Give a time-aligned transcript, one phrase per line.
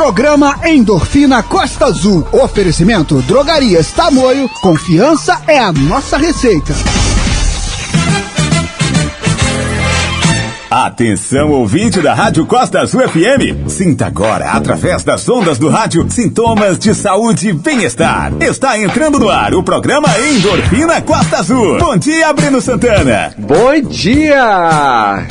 [0.00, 2.26] Programa Endorfina Costa Azul.
[2.32, 4.48] Oferecimento Drogarias Tamoio.
[4.62, 6.72] Confiança é a nossa receita.
[10.70, 13.68] Atenção, ouvinte da Rádio Costa Azul FM.
[13.68, 18.32] Sinta agora, através das ondas do rádio, sintomas de saúde e bem-estar.
[18.40, 21.76] Está entrando no ar o programa Endorfina Costa Azul.
[21.78, 23.34] Bom dia, Breno Santana.
[23.36, 25.26] Bom dia!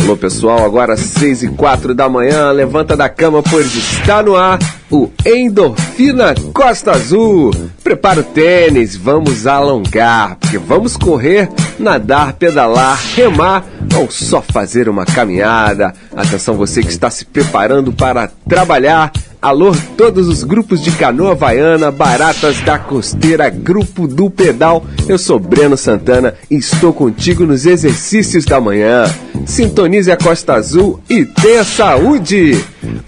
[0.00, 4.58] Alô pessoal, agora 6 e 4 da manhã, levanta da cama pois está no ar
[4.90, 7.50] o Endorfina Costa Azul.
[7.84, 13.64] Prepara o tênis, vamos alongar, porque vamos correr, nadar, pedalar, remar
[13.96, 15.92] ou só fazer uma caminhada.
[16.16, 21.90] Atenção você que está se preparando para trabalhar Alô, todos os grupos de canoa havaiana,
[21.90, 24.86] baratas da costeira, grupo do pedal.
[25.08, 29.04] Eu sou Breno Santana e estou contigo nos exercícios da manhã.
[29.44, 32.64] Sintonize a Costa Azul e tenha saúde!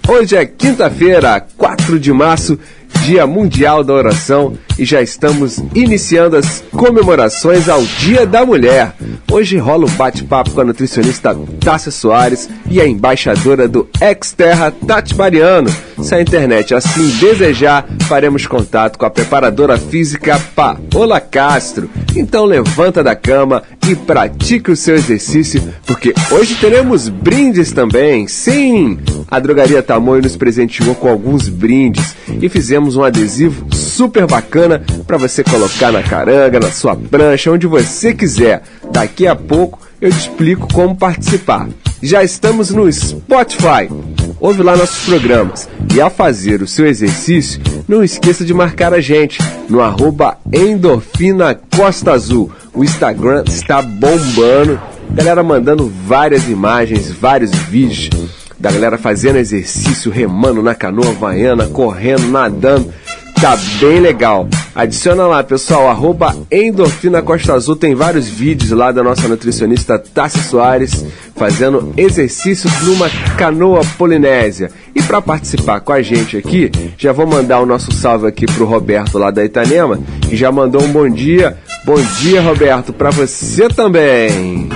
[0.09, 2.59] Hoje é quinta-feira, 4 de março
[3.03, 8.93] Dia Mundial da Oração e já estamos iniciando as comemorações ao Dia da Mulher.
[9.31, 15.15] Hoje rola um bate-papo com a nutricionista Tássia Soares e a embaixadora do Exterra, Tati
[15.15, 15.69] Mariano.
[16.01, 21.89] Se a internet assim desejar, faremos contato com a preparadora física Paola Castro.
[22.15, 28.27] Então levanta da cama e pratique o seu exercício, porque hoje teremos brindes também.
[28.27, 34.83] Sim, a Drogaria Tamoio nos presenteou com alguns brindes e fizemos um adesivo super bacana
[35.07, 38.61] para você colocar na caranga, na sua prancha, onde você quiser.
[38.91, 41.67] Daqui a pouco eu te explico como participar.
[42.01, 43.89] Já estamos no Spotify.
[44.39, 45.67] Ouve lá nossos programas.
[45.93, 51.59] E ao fazer o seu exercício, não esqueça de marcar a gente no arroba Endorfina
[51.75, 52.51] Costa Azul.
[52.73, 54.79] O Instagram está bombando.
[55.11, 62.27] Galera mandando várias imagens, vários vídeos da galera fazendo exercício, remando na canoa havaiana, correndo,
[62.29, 62.91] nadando.
[63.39, 64.47] Tá bem legal.
[64.73, 67.75] Adiciona lá, pessoal, arroba Endorfina Costa Azul.
[67.75, 73.07] Tem vários vídeos lá da nossa nutricionista Tassi Soares fazendo exercícios numa
[73.37, 74.71] canoa polinésia.
[74.95, 78.65] E para participar com a gente aqui, já vou mandar o nosso salve aqui pro
[78.65, 81.55] Roberto lá da Itanema, que já mandou um bom dia.
[81.85, 84.69] Bom dia, Roberto, para você também.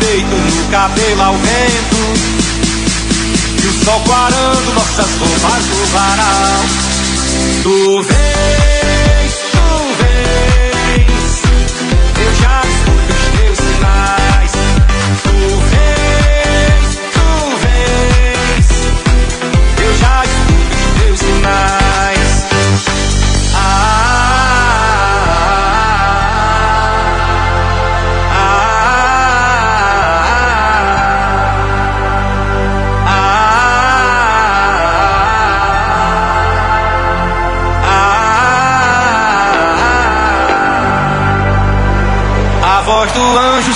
[0.00, 1.96] peito no cabelo ao vento.
[3.62, 6.64] E o sol quarando nossas roupas no varal.
[7.62, 8.71] Tu vens,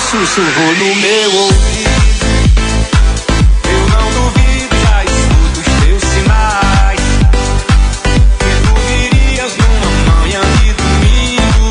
[0.09, 1.89] sussurrou no meu ouvido.
[3.69, 7.01] Eu não duvido, já escuto os teus sinais.
[8.39, 11.67] Que tu virias numa manhã de domingo.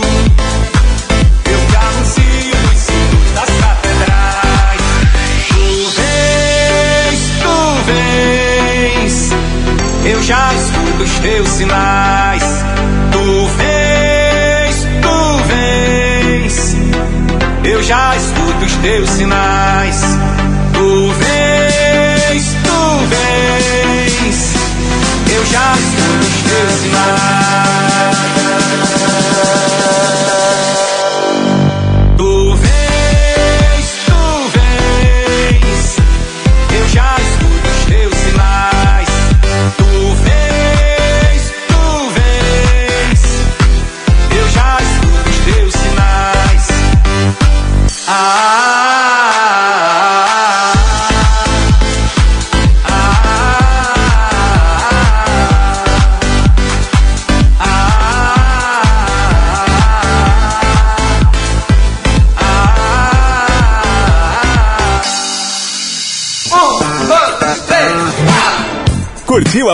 [1.46, 4.82] Eu te anuncio nos sinos das catedrais.
[5.48, 5.66] Tu
[5.96, 7.56] vens, tu
[7.86, 9.16] vens.
[10.04, 11.95] Eu já escuto os teus sinais.
[18.86, 19.20] Escuto os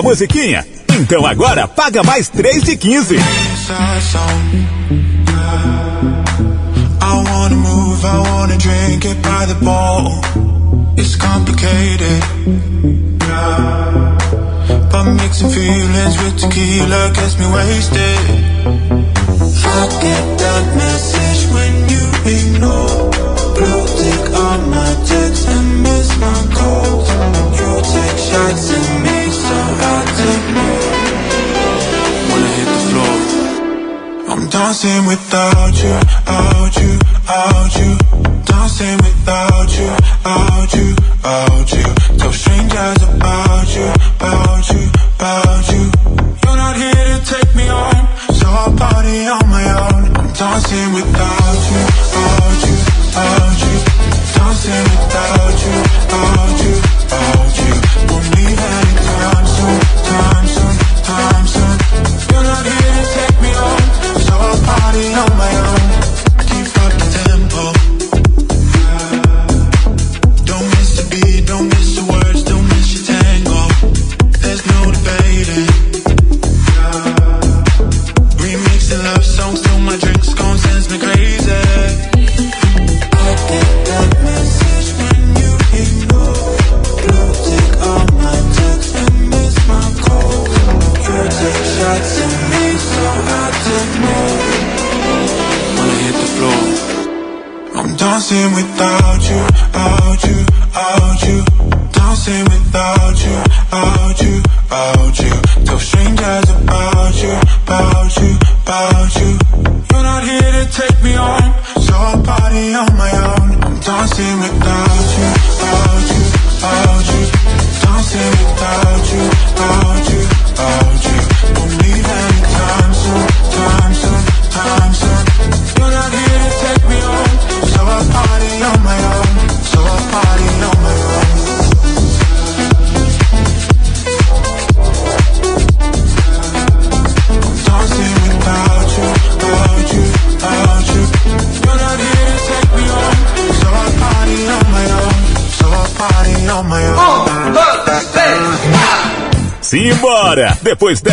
[0.02, 0.66] Musiquinha?
[0.90, 3.16] Então agora paga mais 3 de 15.
[3.66, 4.42] sad song.
[7.00, 10.20] I wanna move, I wanna drink it by the ball.
[10.96, 12.22] It's complicated.
[14.90, 18.18] But mixing feelings with tequila gets me wasted.
[19.64, 22.04] I get that message when you
[22.36, 23.10] ignore.
[23.56, 27.08] Blue tick on my text and miss my calls.
[27.58, 29.21] You take shots at me,
[29.52, 30.64] so.
[32.30, 33.16] Wanna hit the floor.
[34.32, 35.96] I'm dancing without you,
[36.26, 36.92] out you,
[37.28, 37.90] out you.
[38.44, 39.90] Dancing without you,
[40.24, 40.88] out you,
[41.24, 41.86] out you.
[42.18, 44.84] Tell strangers about you, about you,
[45.16, 45.84] about you.
[46.42, 47.94] You're not here to take me on,
[48.38, 50.16] so I'll party on my own.
[50.16, 51.41] I'm dancing without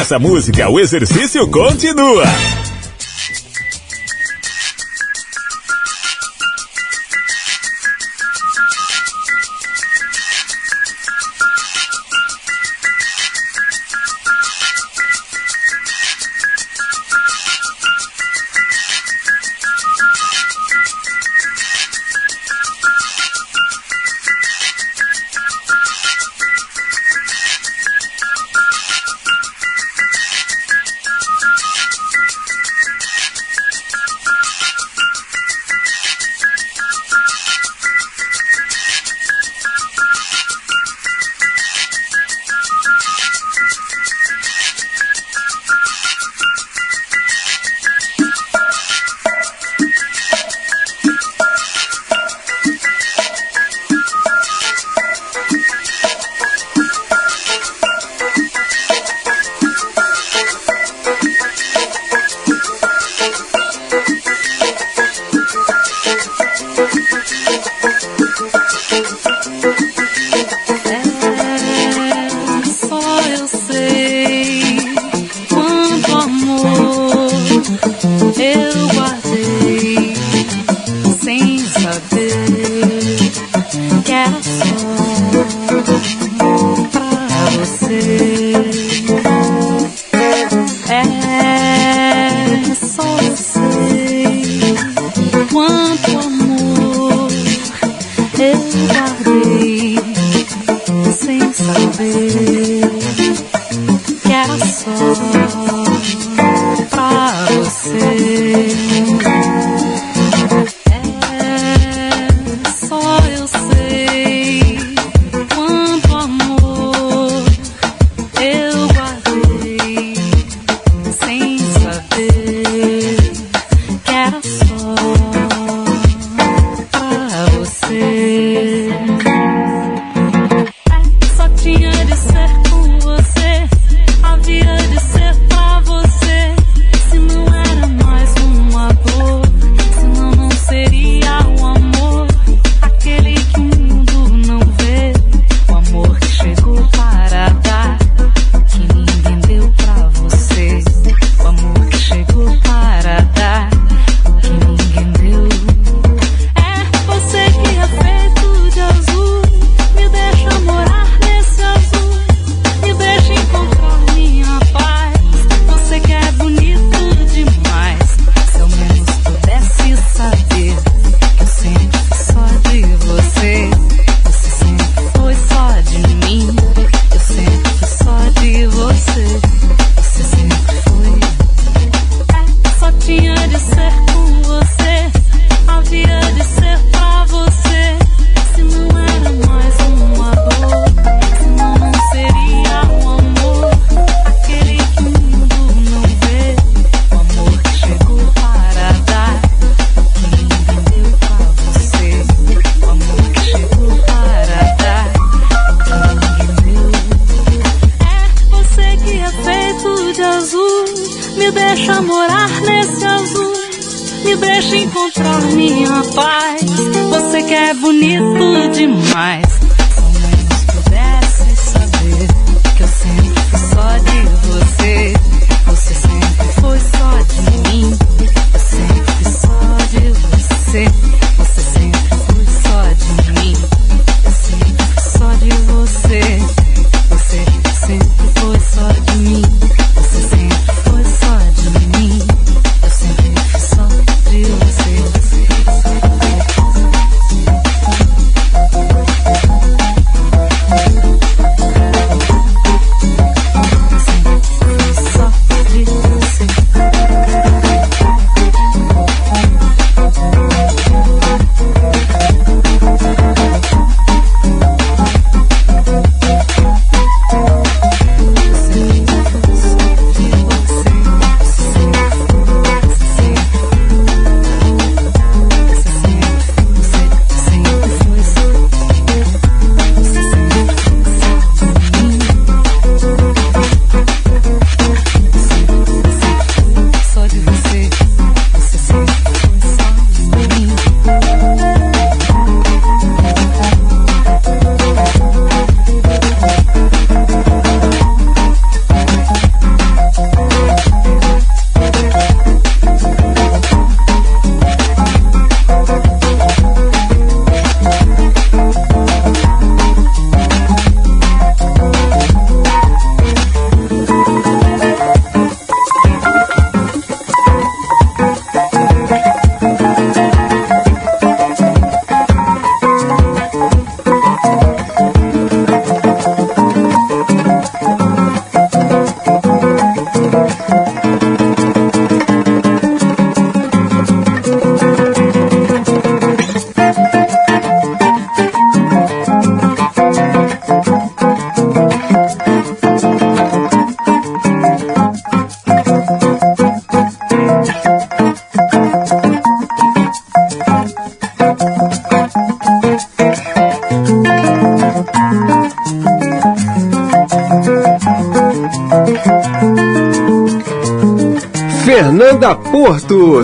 [0.09, 2.23] Dessa música, o exercício continua.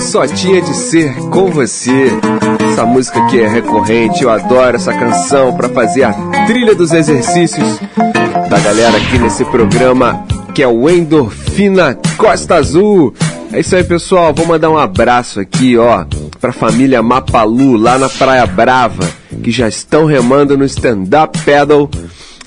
[0.01, 2.09] Só tinha de ser com você.
[2.71, 6.13] Essa música que é recorrente, eu adoro essa canção para fazer a
[6.45, 7.79] trilha dos exercícios
[8.49, 13.13] da galera aqui nesse programa que é o Endorfina Costa Azul.
[13.51, 14.33] É isso aí, pessoal.
[14.33, 16.05] Vou mandar um abraço aqui, ó,
[16.39, 19.05] pra família Mapalu, lá na Praia Brava,
[19.43, 21.89] que já estão remando no stand-up paddle.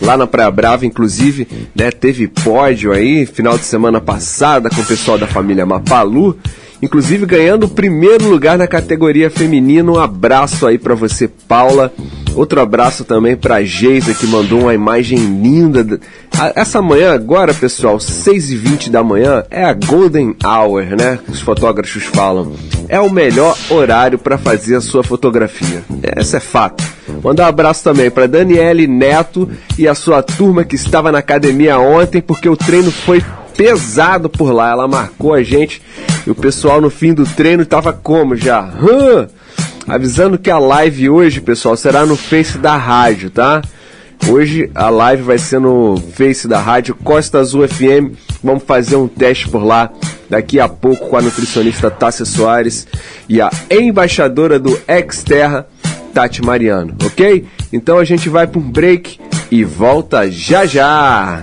[0.00, 4.86] Lá na Praia Brava, inclusive, né, teve pódio aí, final de semana passada, com o
[4.86, 6.38] pessoal da família Mapalu.
[6.80, 9.90] Inclusive ganhando o primeiro lugar na categoria feminina.
[9.90, 11.92] Um abraço aí pra você, Paula.
[12.34, 15.98] Outro abraço também pra Geisa, que mandou uma imagem linda.
[16.54, 21.18] Essa manhã, agora, pessoal, 6h20 da manhã, é a Golden Hour, né?
[21.28, 22.52] Os fotógrafos falam.
[22.88, 25.82] É o melhor horário pra fazer a sua fotografia.
[26.00, 26.84] Essa é fato.
[27.24, 31.80] Mandar um abraço também pra Daniele Neto e a sua turma que estava na academia
[31.80, 33.20] ontem, porque o treino foi
[33.58, 34.70] pesado por lá.
[34.70, 35.82] Ela marcou a gente
[36.24, 38.60] e o pessoal no fim do treino tava como já?
[38.60, 39.26] Hã?
[39.88, 43.60] Avisando que a live hoje, pessoal, será no Face da rádio, tá?
[44.28, 48.14] Hoje a live vai ser no Face da rádio Costa Azul FM.
[48.44, 49.90] Vamos fazer um teste por lá
[50.30, 52.86] daqui a pouco com a nutricionista Tássia Soares
[53.28, 55.66] e a embaixadora do Exterra,
[56.14, 57.46] Tati Mariano, ok?
[57.72, 59.18] Então a gente vai para um break
[59.50, 61.42] e volta já já.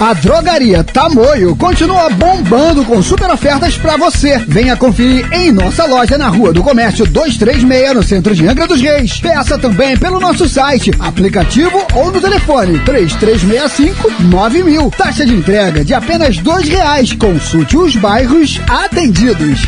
[0.00, 4.38] A Drogaria Tamoio continua bombando com super ofertas pra você.
[4.48, 8.80] Venha conferir em nossa loja na Rua do Comércio 236, no centro de Angra dos
[8.80, 9.20] Reis.
[9.20, 14.90] Peça também pelo nosso site, aplicativo ou no telefone 3365-9000.
[14.96, 17.12] Taxa de entrega de apenas 2 reais.
[17.12, 19.66] Consulte os bairros atendidos.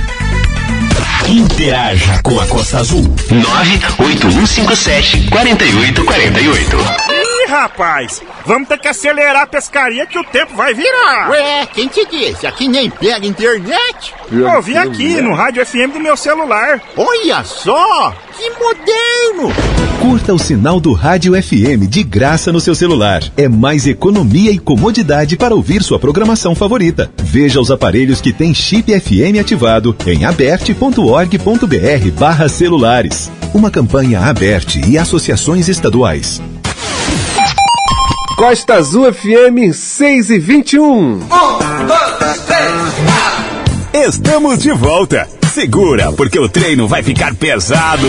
[1.29, 3.15] Interaja com a Costa Azul.
[3.31, 7.12] 98157 4848.
[7.53, 11.29] Rapaz, vamos ter que acelerar a pescaria que o tempo vai virar.
[11.29, 12.47] Ué, quem te disse?
[12.47, 14.15] Aqui nem pega internet?
[14.33, 16.81] Eu vi aqui no rádio FM do meu celular.
[16.97, 19.55] Olha só, que moderno!
[20.01, 23.23] Curta o sinal do Rádio FM de graça no seu celular.
[23.37, 27.13] É mais economia e comodidade para ouvir sua programação favorita.
[27.19, 33.31] Veja os aparelhos que têm chip FM ativado em aberte.org.br barra celulares.
[33.53, 36.41] Uma campanha aberte e associações estaduais.
[38.37, 41.21] Costa Azul FM 6 e 21.
[43.93, 45.29] Estamos de volta.
[45.53, 48.09] Segura, porque o treino vai ficar pesado.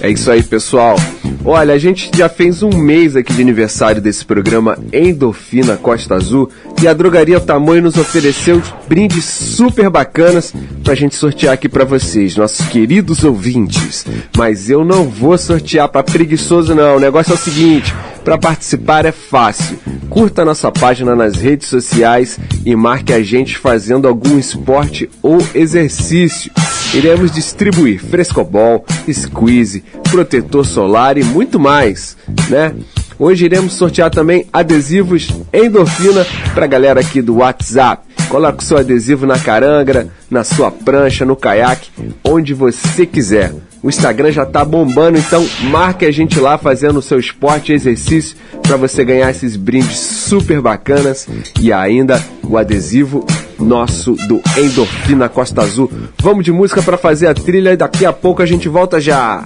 [0.00, 0.96] É isso aí, pessoal.
[1.44, 6.50] Olha, a gente já fez um mês aqui de aniversário desse programa Endorfina Costa Azul
[6.82, 12.36] e a Drogaria Tamanho nos ofereceu brindes super bacanas pra gente sortear aqui pra vocês,
[12.36, 14.04] nossos queridos ouvintes.
[14.36, 16.96] Mas eu não vou sortear pra preguiçoso não.
[16.96, 19.78] O negócio é o seguinte, para participar é fácil.
[20.10, 26.50] Curta nossa página nas redes sociais e marque a gente fazendo algum esporte ou exercício.
[26.94, 32.16] Iremos distribuir frescobol, squeeze, protetor solar e muito mais,
[32.48, 32.74] né?
[33.18, 38.06] Hoje iremos sortear também adesivos endorfina para galera aqui do WhatsApp.
[38.28, 41.90] Coloque seu adesivo na carangra, na sua prancha, no caiaque,
[42.24, 43.54] onde você quiser.
[43.86, 47.74] O Instagram já tá bombando, então marque a gente lá fazendo o seu esporte e
[47.76, 51.28] exercício para você ganhar esses brindes super bacanas
[51.60, 53.24] e ainda o adesivo
[53.60, 55.88] nosso do Endorfina Costa Azul.
[56.18, 59.44] Vamos de música para fazer a trilha e daqui a pouco a gente volta já.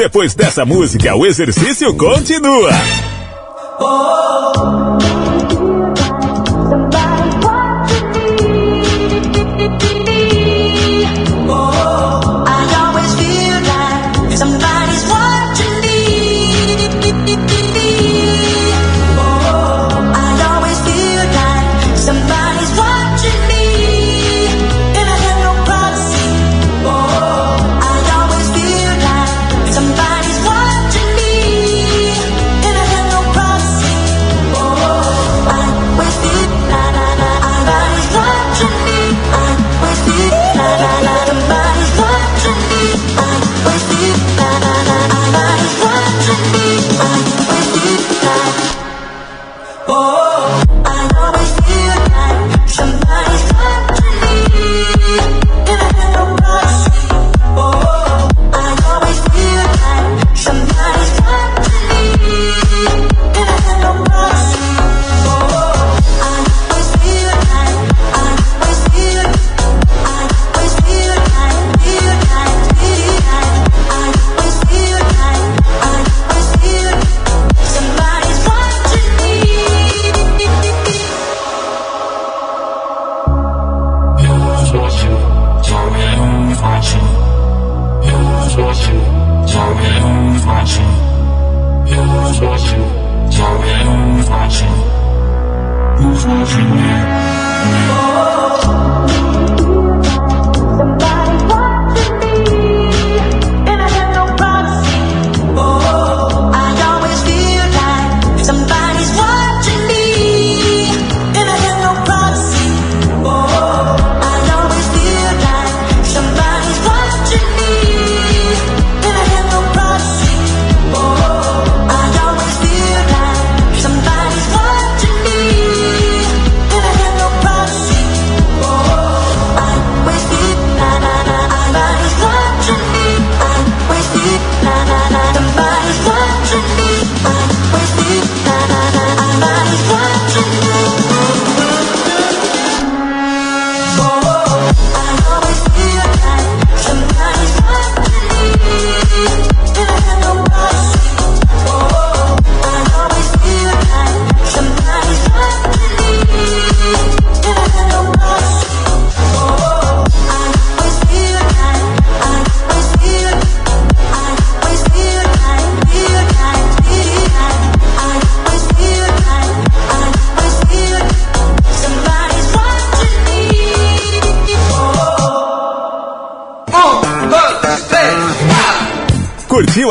[0.00, 2.70] Depois dessa música, o exercício continua.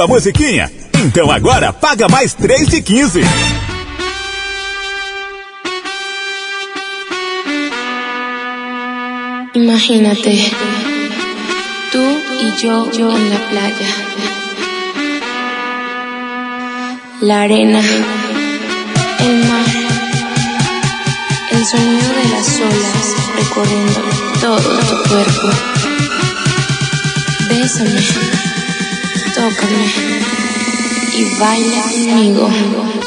[0.01, 0.71] A musiquinha?
[1.05, 3.21] Então agora paga mais 3 de 15.
[9.55, 10.51] Imagínate,
[11.91, 11.99] tú
[12.39, 13.87] y yo, yo en la playa.
[17.19, 17.81] La arena,
[19.19, 19.65] el mar,
[21.51, 24.01] el sonido de las olas recorriendo
[24.39, 25.49] todo tu cuerpo.
[27.49, 28.48] Bésame,
[29.39, 29.85] tócame
[31.15, 32.98] y baila conmigo.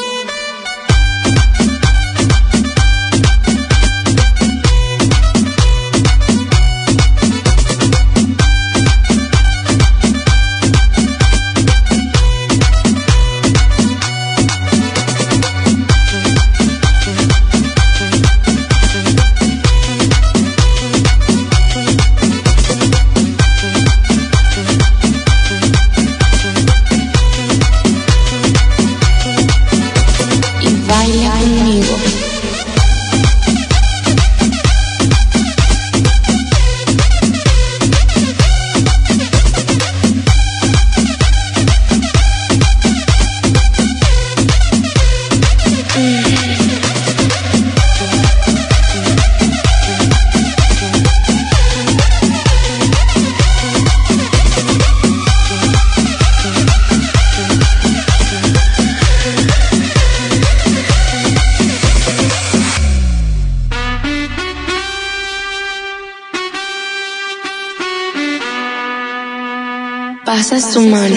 [70.53, 71.15] Pasas tu mano.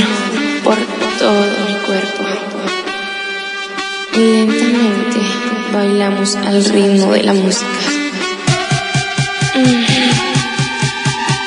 [0.64, 0.78] por
[1.18, 2.22] todo mi cuerpo.
[4.14, 5.20] Y lentamente
[5.74, 7.66] bailamos al ritmo de la música.
[9.56, 9.84] Mm,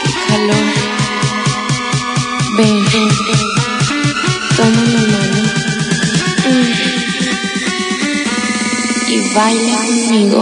[0.03, 0.67] ¡Qué calor!
[2.57, 3.43] Ven, ven, ven,
[4.55, 5.41] toma mi mano.
[6.45, 6.73] Mm,
[9.13, 10.41] y baila conmigo.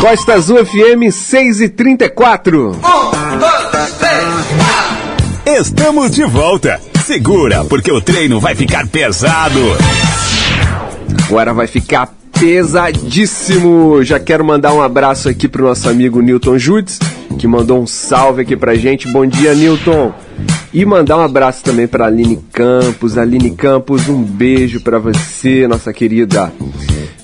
[0.00, 2.76] Costa Azul FM 6 e 34.
[5.46, 6.78] Estamos de volta.
[7.04, 9.58] Segura, porque o treino vai ficar pesado.
[11.26, 14.02] Agora vai ficar pesadíssimo.
[14.04, 16.98] Já quero mandar um abraço aqui pro nosso amigo Newton Judes,
[17.38, 19.10] que mandou um salve aqui pra gente.
[19.10, 20.12] Bom dia, Newton.
[20.74, 23.16] E mandar um abraço também pra Aline Campos.
[23.16, 26.52] Aline Campos, um beijo pra você, nossa querida.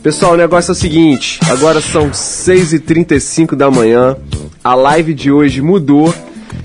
[0.02, 4.16] Pessoal, o negócio é o seguinte: agora são 6h35 da manhã.
[4.62, 6.12] A live de hoje mudou.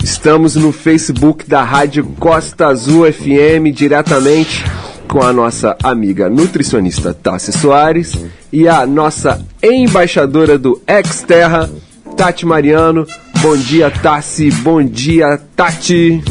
[0.04, 4.66] Estamos no Facebook da Rádio Costa Azul FM diretamente
[5.08, 8.18] com a nossa amiga nutricionista Tassi Soares
[8.52, 11.70] e a nossa embaixadora do Exterra,
[12.16, 13.06] Tati Mariano.
[13.42, 14.50] Bom dia, Tassi.
[14.50, 16.24] Bom dia, Tati.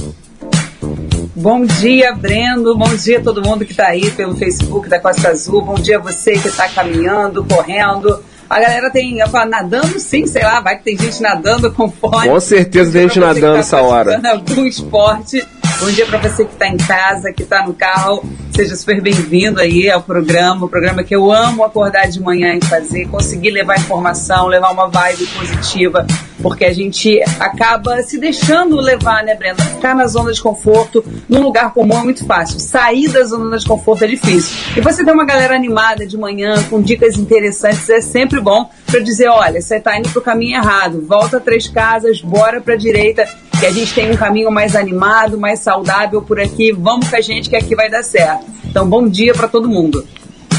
[1.38, 2.74] Bom dia, Brendo.
[2.74, 5.60] Bom dia a todo mundo que está aí pelo Facebook da Costa Azul.
[5.60, 8.22] Bom dia a você que está caminhando, correndo.
[8.48, 11.90] A galera tem eu falo, nadando, sim, sei lá, vai que tem gente nadando com
[11.90, 12.30] fone.
[12.30, 14.18] Com certeza tem gente que nadando tá essa hora.
[14.30, 15.46] algum esporte.
[15.78, 18.24] Bom dia para você que está em casa, que está no carro.
[18.54, 22.64] Seja super bem-vindo aí ao programa, o programa que eu amo acordar de manhã e
[22.64, 26.06] fazer, conseguir levar informação, levar uma vibe positiva,
[26.46, 29.64] porque a gente acaba se deixando levar, né, Brenda?
[29.64, 32.60] Ficar na zona de conforto, num lugar comum é muito fácil.
[32.60, 34.56] Sair da zona de conforto é difícil.
[34.76, 39.00] E você ter uma galera animada de manhã, com dicas interessantes, é sempre bom para
[39.00, 43.26] dizer, olha, você está indo pro caminho errado, volta três casas, bora pra direita,
[43.58, 46.70] que a gente tem um caminho mais animado, mais saudável por aqui.
[46.70, 48.46] Vamos com a gente que aqui vai dar certo.
[48.64, 50.06] Então, bom dia para todo mundo.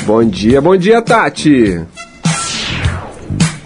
[0.04, 1.80] Bom dia, bom dia, Tati.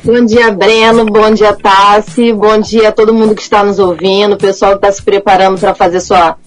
[0.03, 1.05] Bom dia, Breno.
[1.05, 2.33] Bom dia, Tassi.
[2.33, 5.59] Bom dia a todo mundo que está nos ouvindo, o pessoal que está se preparando
[5.59, 6.37] para fazer sua,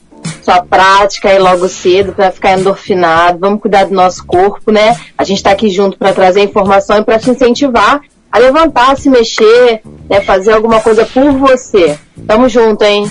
[0.42, 3.38] sua prática aí logo cedo, para ficar endorfinado.
[3.38, 4.96] Vamos cuidar do nosso corpo, né?
[5.16, 9.08] A gente está aqui junto para trazer informação e para te incentivar a levantar, se
[9.08, 10.20] mexer, né?
[10.20, 11.96] fazer alguma coisa por você.
[12.26, 13.08] Tamo junto, hein?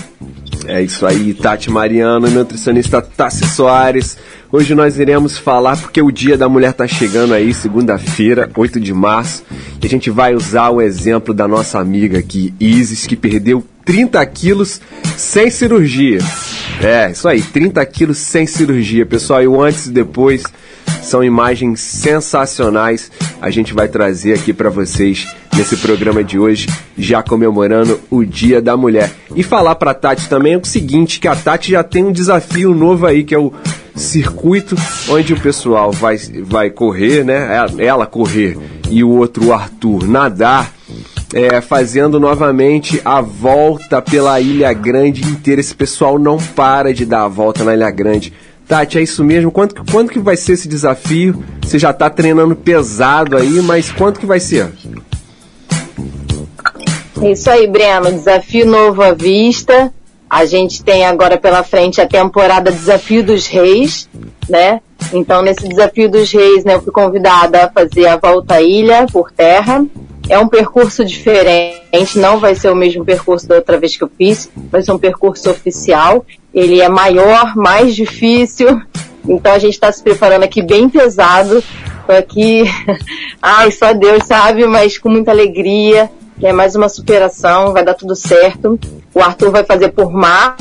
[0.66, 4.18] É isso aí, Tati Mariano, nutricionista Tassi Soares.
[4.56, 8.94] Hoje nós iremos falar porque o Dia da Mulher tá chegando aí, segunda-feira, 8 de
[8.94, 9.42] março,
[9.82, 14.24] e a gente vai usar o exemplo da nossa amiga aqui, Isis, que perdeu 30
[14.26, 14.80] quilos
[15.16, 16.20] sem cirurgia.
[16.80, 20.44] É, isso aí, 30 quilos sem cirurgia, pessoal, e o antes e depois
[21.02, 23.10] são imagens sensacionais.
[23.40, 28.62] A gente vai trazer aqui para vocês nesse programa de hoje, já comemorando o Dia
[28.62, 29.10] da Mulher.
[29.34, 32.72] E falar para Tati também é o seguinte, que a Tati já tem um desafio
[32.72, 33.52] novo aí, que é o
[33.94, 34.76] circuito
[35.08, 37.48] onde o pessoal vai, vai correr, né?
[37.78, 38.58] Ela correr
[38.90, 40.72] e o outro, o Arthur, nadar.
[41.32, 45.60] É, fazendo novamente a volta pela Ilha Grande inteira.
[45.60, 48.32] Esse pessoal não para de dar a volta na Ilha Grande.
[48.68, 49.50] Tati, é isso mesmo?
[49.50, 51.42] Quanto, quando que vai ser esse desafio?
[51.60, 54.68] Você já está treinando pesado aí, mas quanto que vai ser?
[57.20, 58.12] É isso aí, Breno.
[58.12, 59.92] Desafio novo à vista.
[60.34, 64.08] A gente tem agora pela frente a temporada Desafio dos Reis,
[64.48, 64.80] né?
[65.12, 69.06] Então, nesse Desafio dos Reis, né, eu fui convidada a fazer a volta à ilha
[69.12, 69.86] por terra.
[70.28, 74.10] É um percurso diferente, não vai ser o mesmo percurso da outra vez que eu
[74.18, 76.26] fiz, vai ser um percurso oficial.
[76.52, 78.82] Ele é maior, mais difícil,
[79.28, 81.62] então a gente está se preparando aqui bem pesado.
[82.08, 82.64] Tô aqui,
[83.40, 86.10] ai, só Deus sabe, mas com muita alegria.
[86.42, 88.80] É mais uma superação, vai dar tudo certo.
[89.14, 90.56] O Arthur vai fazer por mar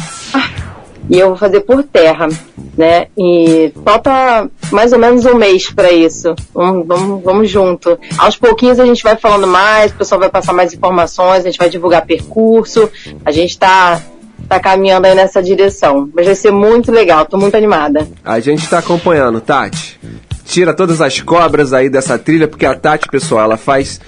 [1.10, 2.30] e eu vou fazer por terra,
[2.78, 3.08] né?
[3.18, 6.34] E falta mais ou menos um mês para isso.
[6.54, 8.00] Vamos, vamos, vamos junto.
[8.18, 11.58] Aos pouquinhos a gente vai falando mais, o pessoal vai passar mais informações, a gente
[11.58, 12.90] vai divulgar percurso,
[13.26, 14.02] a gente está
[14.48, 16.10] tá caminhando aí nessa direção.
[16.14, 18.08] Mas vai ser muito legal, tô muito animada.
[18.24, 20.00] A gente está acompanhando, Tati.
[20.46, 24.00] Tira todas as cobras aí dessa trilha, porque a Tati, pessoal, ela faz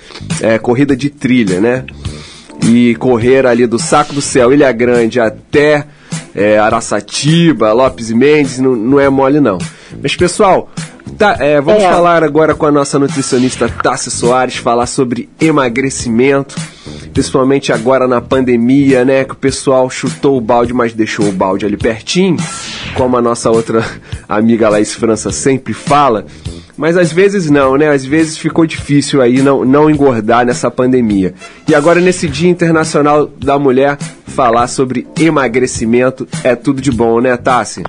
[0.42, 1.86] é, corrida de trilha, né?
[2.68, 5.86] E correr ali do Saco do Céu, Ilha Grande, até
[6.34, 9.58] é, Araçatiba, Lopes e Mendes, não, não é mole não.
[10.02, 10.70] Mas, pessoal,
[11.18, 11.90] tá, é, vamos É.
[11.90, 16.56] falar agora com a nossa nutricionista Tassi Soares, falar sobre emagrecimento,
[17.14, 19.24] principalmente agora na pandemia, né?
[19.24, 22.38] Que o pessoal chutou o balde, mas deixou o balde ali pertinho,
[22.96, 23.86] como a nossa outra
[24.28, 26.26] amiga Laís França sempre fala.
[26.78, 27.90] Mas às vezes não, né?
[27.90, 31.34] Às vezes ficou difícil aí não, não engordar nessa pandemia.
[31.68, 33.98] E agora, nesse Dia Internacional da Mulher,
[34.28, 37.84] falar sobre emagrecimento é tudo de bom, né, Tassi?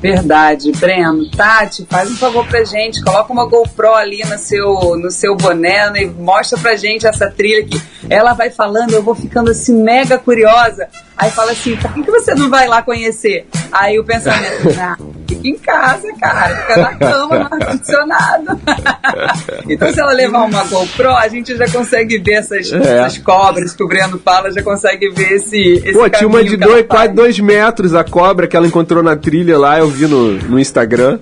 [0.00, 1.28] Verdade, Breno.
[1.30, 5.90] Tati, faz um favor pra gente, coloca uma GoPro ali no seu, no seu boné
[5.90, 9.82] né, e mostra pra gente essa trilha que ela vai falando, eu vou ficando assim
[9.82, 10.88] mega curiosa.
[11.16, 13.48] Aí fala assim, por que, que você não vai lá conhecer?
[13.72, 14.96] Aí o pensamento, ah,
[15.38, 18.60] fica em casa, cara, fica na cama, no ar-condicionado.
[19.68, 22.98] então se ela levar uma GoPro, a gente já consegue ver essas, É.
[22.98, 26.56] essas cobras que o Breno fala, já consegue ver esse, esse Pô, tinha uma de
[26.56, 30.34] dois, quase dois metros a cobra que ela encontrou na trilha lá, eu vi no,
[30.34, 31.18] no Instagram.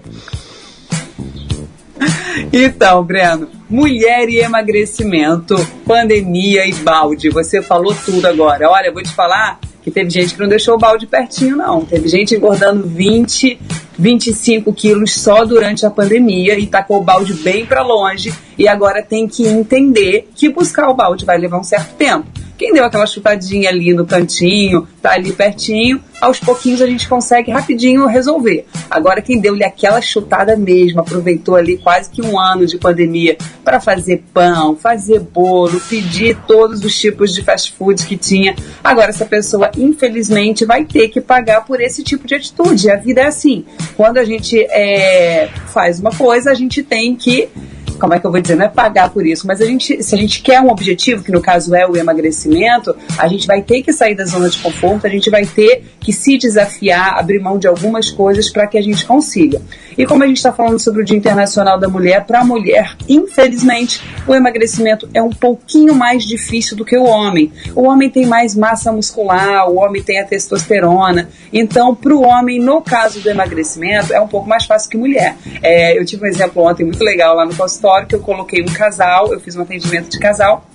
[2.52, 5.56] Então, Breno, mulher e emagrecimento,
[5.86, 7.30] pandemia e balde.
[7.30, 8.68] Você falou tudo agora.
[8.70, 11.84] Olha, vou te falar que teve gente que não deixou o balde pertinho, não.
[11.84, 13.56] Teve gente engordando 20,
[13.96, 18.34] 25 quilos só durante a pandemia e tacou o balde bem para longe.
[18.58, 22.26] E agora tem que entender que buscar o balde vai levar um certo tempo.
[22.56, 27.50] Quem deu aquela chutadinha ali no cantinho, tá ali pertinho, aos pouquinhos a gente consegue
[27.50, 28.66] rapidinho resolver.
[28.90, 33.80] Agora, quem deu-lhe aquela chutada mesmo, aproveitou ali quase que um ano de pandemia para
[33.80, 38.56] fazer pão, fazer bolo, pedir todos os tipos de fast food que tinha.
[38.82, 42.90] Agora, essa pessoa, infelizmente, vai ter que pagar por esse tipo de atitude.
[42.90, 43.64] A vida é assim.
[43.96, 47.48] Quando a gente é, faz uma coisa, a gente tem que
[47.96, 50.14] como é que eu vou dizer, não é pagar por isso, mas a gente, se
[50.14, 53.82] a gente quer um objetivo, que no caso é o emagrecimento, a gente vai ter
[53.82, 57.58] que sair da zona de conforto, a gente vai ter que se desafiar, abrir mão
[57.58, 59.60] de algumas coisas para que a gente consiga.
[59.96, 62.94] E como a gente está falando sobre o Dia Internacional da Mulher, para a mulher,
[63.08, 67.50] infelizmente, o emagrecimento é um pouquinho mais difícil do que o homem.
[67.74, 71.28] O homem tem mais massa muscular, o homem tem a testosterona.
[71.52, 75.36] Então, para o homem, no caso do emagrecimento, é um pouco mais fácil que mulher.
[75.62, 78.66] É, eu tive um exemplo ontem muito legal lá no consultório que eu coloquei um
[78.66, 80.68] casal, eu fiz um atendimento de casal.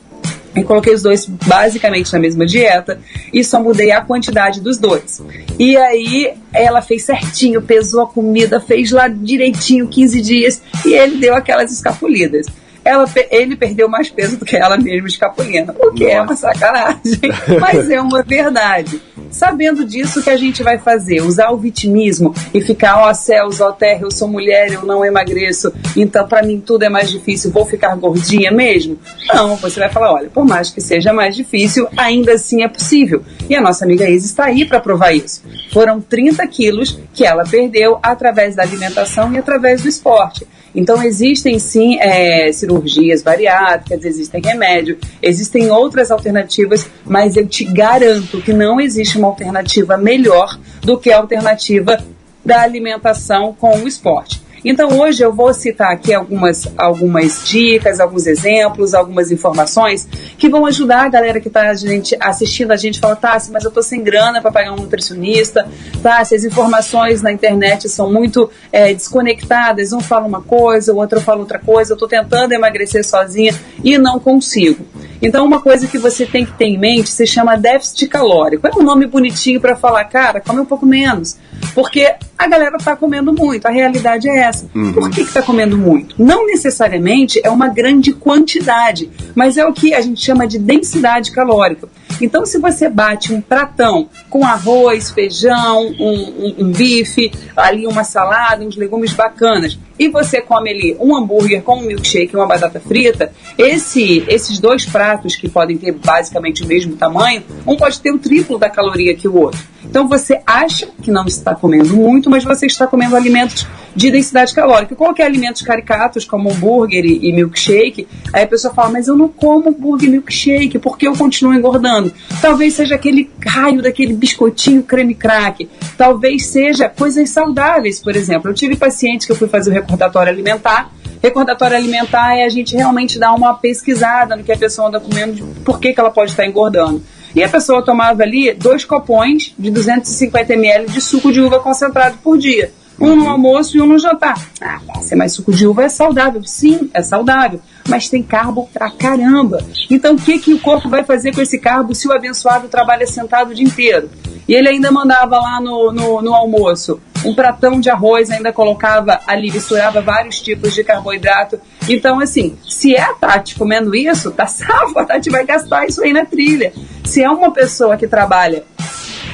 [0.54, 3.00] E coloquei os dois basicamente na mesma dieta
[3.34, 5.22] e só mudei a quantidade dos dois.
[5.58, 11.18] E aí ela fez certinho, pesou a comida, fez lá direitinho 15 dias e ele
[11.18, 12.48] deu aquelas escapulidas.
[12.84, 17.20] Ela, ele perdeu mais peso do que ela mesma escapulindo, o que é uma sacanagem,
[17.60, 19.02] mas é uma verdade.
[19.30, 21.22] Sabendo disso, o que a gente vai fazer?
[21.22, 25.72] Usar o vitimismo e ficar, ó céus, ó terra, eu sou mulher, eu não emagreço,
[25.96, 28.98] então para mim tudo é mais difícil, vou ficar gordinha mesmo?
[29.34, 33.24] Não, você vai falar, olha, por mais que seja mais difícil, ainda assim é possível.
[33.50, 35.44] E a nossa amiga Isis está aí para provar isso.
[35.72, 40.46] Foram 30 quilos que ela perdeu através da alimentação e através do esporte.
[40.74, 48.42] Então existem sim é, cirurgias bariátricas, existem remédio, existem outras alternativas, mas eu te garanto
[48.42, 51.98] que não existe uma alternativa melhor do que a alternativa
[52.44, 54.42] da alimentação com o esporte.
[54.64, 60.08] Então hoje eu vou citar aqui algumas, algumas dicas, alguns exemplos, algumas informações
[60.38, 61.72] que vão ajudar a galera que está
[62.20, 65.68] assistindo a gente a falar, tá, mas eu estou sem grana para pagar um nutricionista,
[66.04, 70.98] tá, se as informações na internet são muito é, desconectadas, um fala uma coisa, o
[70.98, 73.54] outro fala outra coisa, eu estou tentando emagrecer sozinha
[73.84, 74.86] e não consigo.
[75.22, 78.68] Então uma coisa que você tem que ter em mente se chama déficit calórico.
[78.68, 81.38] É um nome bonitinho para falar, cara, come um pouco menos.
[81.76, 84.51] Porque a galera está comendo muito, a realidade é essa.
[84.76, 84.94] Uhum.
[84.94, 86.16] Por que está comendo muito?
[86.22, 91.32] Não necessariamente é uma grande quantidade, mas é o que a gente chama de densidade
[91.32, 91.88] calórica.
[92.20, 98.04] Então, se você bate um pratão com arroz, feijão, um, um- um bife, ali uma
[98.04, 102.46] salada, uns legumes bacanas, e você come ali um hambúrguer com um milkshake e uma
[102.48, 108.00] batata frita, esse, esses dois pratos que podem ter basicamente o mesmo tamanho, um pode
[108.00, 109.60] ter o triplo da caloria que o outro.
[109.92, 114.56] Então você acha que não está comendo muito, mas você está comendo alimentos de densidade
[114.56, 114.96] calórica.
[114.96, 119.28] Qualquer alimentos caricatos, como hambúrguer e, e milkshake, aí a pessoa fala, mas eu não
[119.28, 122.14] como hambúrguer e milkshake, porque eu continuo engordando.
[122.42, 125.70] Talvez seja aquele raio daquele biscoitinho creme crack.
[125.98, 128.50] Talvez seja coisas saudáveis, por exemplo.
[128.50, 130.90] Eu tive pacientes que eu fui fazer o recordatório alimentar.
[131.22, 135.34] Recordatório alimentar é a gente realmente dar uma pesquisada no que a pessoa anda comendo,
[135.34, 137.04] de por que, que ela pode estar engordando.
[137.36, 142.18] E a pessoa tomava ali dois copões de 250 ml de suco de uva concentrado
[142.24, 142.72] por dia.
[143.00, 144.40] Um no almoço e um no jantar.
[144.62, 146.44] Ah, Tássia, mas suco de uva é saudável.
[146.44, 147.60] Sim, é saudável.
[147.90, 149.66] Mas tem carbo pra caramba.
[149.90, 153.08] Então o que, que o corpo vai fazer com esse carbo se o abençoado trabalha
[153.08, 154.10] sentado o dia inteiro?
[154.48, 159.20] E ele ainda mandava lá no, no, no almoço um pratão de arroz, ainda colocava
[159.28, 161.60] ali, misturava vários tipos de carboidrato.
[161.90, 166.04] Então, assim, se é a Tati comendo isso, tá salvo, a Tati vai gastar isso
[166.04, 166.74] aí na trilha.
[167.04, 168.64] Se é uma pessoa que trabalha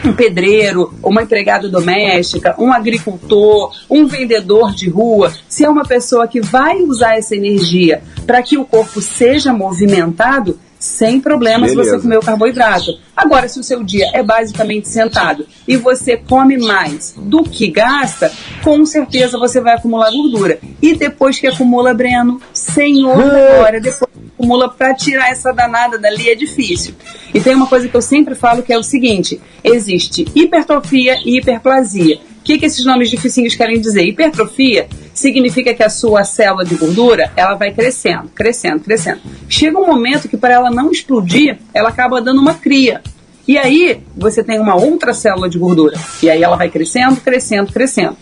[0.06, 6.28] um pedreiro, uma empregada doméstica, um agricultor, um vendedor de rua, se é uma pessoa
[6.28, 11.92] que vai usar essa energia para que o corpo seja movimentado, sem problemas Beleza.
[11.92, 13.00] você comer o carboidrato.
[13.16, 18.32] Agora, se o seu dia é basicamente sentado e você come mais do que gasta,
[18.64, 20.60] com certeza você vai acumular gordura.
[20.82, 25.98] E depois que acumula, Breno, senhor da glória, depois que acumula para tirar essa danada
[25.98, 26.94] dali é difícil.
[27.34, 31.38] E tem uma coisa que eu sempre falo que é o seguinte: existe hipertrofia e
[31.38, 32.20] hiperplasia.
[32.40, 34.04] O que, que esses nomes dificinhos querem dizer?
[34.04, 34.88] Hipertrofia
[35.18, 39.22] significa que a sua célula de gordura ela vai crescendo, crescendo, crescendo.
[39.50, 43.02] Chega um momento que para ela não explodir, ela acaba dando uma cria.
[43.48, 45.98] E aí você tem uma outra célula de gordura.
[46.22, 48.18] E aí ela vai crescendo, crescendo, crescendo.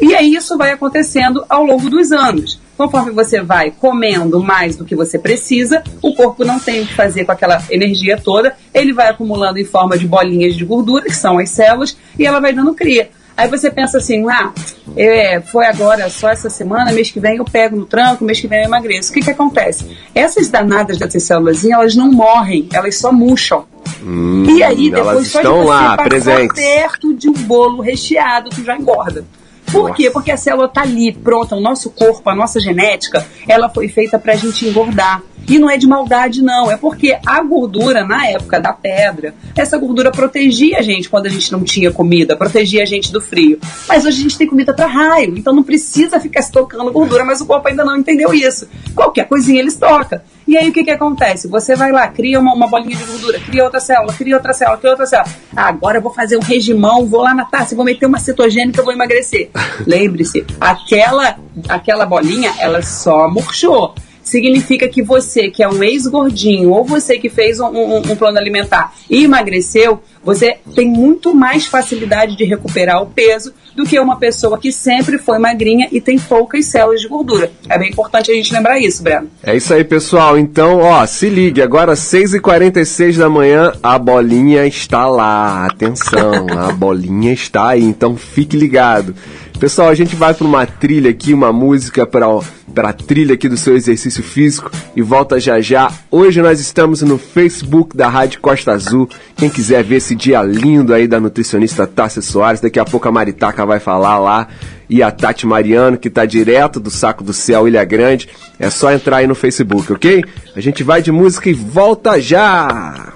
[0.00, 2.60] E aí isso vai acontecendo ao longo dos anos.
[2.76, 6.94] Conforme você vai comendo mais do que você precisa, o corpo não tem o que
[6.94, 11.16] fazer com aquela energia toda, ele vai acumulando em forma de bolinhas de gordura, que
[11.16, 13.08] são as células, e ela vai dando cria.
[13.36, 14.50] Aí você pensa assim, ah,
[14.96, 18.48] é, foi agora só essa semana, mês que vem eu pego no tranco, mês que
[18.48, 19.10] vem eu emagreço.
[19.10, 19.94] O que que acontece?
[20.14, 23.64] Essas danadas dessas células, elas não morrem, elas só murcham.
[24.02, 26.56] Hum, E aí, elas depois só de estão você lá, presentes.
[26.56, 29.24] perto de um bolo recheado, tu já engorda.
[29.70, 30.10] Por quê?
[30.10, 31.56] Porque a célula tá ali, pronta.
[31.56, 35.22] O nosso corpo, a nossa genética, ela foi feita pra gente engordar.
[35.48, 36.70] E não é de maldade, não.
[36.70, 41.30] É porque a gordura, na época da pedra, essa gordura protegia a gente quando a
[41.30, 43.58] gente não tinha comida, protegia a gente do frio.
[43.88, 47.40] Mas hoje a gente tem comida pra raio, então não precisa ficar estocando gordura, mas
[47.40, 48.66] o corpo ainda não entendeu isso.
[48.94, 50.24] Qualquer coisinha ele estoca.
[50.46, 51.48] E aí o que, que acontece?
[51.48, 54.78] Você vai lá, cria uma, uma bolinha de gordura, cria outra célula, cria outra célula,
[54.78, 55.28] cria outra célula.
[55.56, 58.82] Ah, agora eu vou fazer um regimão, vou lá na taça, vou meter uma cetogênica,
[58.82, 59.50] vou emagrecer.
[59.84, 61.36] Lembre-se, aquela,
[61.68, 63.94] aquela bolinha, ela só murchou.
[64.26, 68.36] Significa que você, que é um ex-gordinho, ou você que fez um, um- um plano
[68.38, 74.16] alimentar e emagreceu, você tem muito mais facilidade de recuperar o peso do que uma
[74.16, 77.52] pessoa que sempre foi magrinha e tem poucas células de gordura.
[77.68, 79.28] É bem importante a gente lembrar isso, Breno.
[79.44, 80.36] É isso aí, pessoal.
[80.36, 81.62] Então, ó, se ligue.
[81.62, 85.66] Agora, 6h46 da manhã, a bolinha está lá.
[85.66, 87.84] Atenção, a bolinha está aí.
[87.84, 89.14] Então, fique ligado.
[89.58, 92.26] Pessoal, a gente vai para uma trilha aqui, uma música para
[92.74, 95.90] para trilha aqui do seu exercício físico e volta já já.
[96.10, 99.08] Hoje nós estamos no Facebook da Rádio Costa Azul.
[99.34, 103.12] Quem quiser ver esse dia lindo aí da nutricionista Tássia Soares, daqui a pouco a
[103.12, 104.48] Maritaca vai falar lá
[104.90, 108.28] e a Tati Mariano, que tá direto do Saco do Céu, Ilha Grande.
[108.58, 110.22] É só entrar aí no Facebook, ok?
[110.54, 113.14] A gente vai de música e volta já!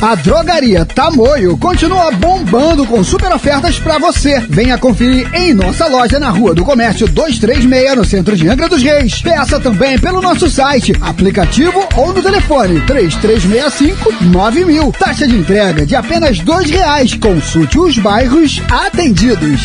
[0.00, 4.38] A Drogaria Tamoio continua bombando com super ofertas pra você.
[4.48, 8.80] Venha conferir em nossa loja na Rua do Comércio 236, no centro de Angra dos
[8.80, 9.20] Reis.
[9.20, 14.92] Peça também pelo nosso site, aplicativo ou no telefone 3365 9000.
[14.92, 17.14] Taxa de entrega de apenas dois reais.
[17.14, 19.62] Consulte os bairros atendidos.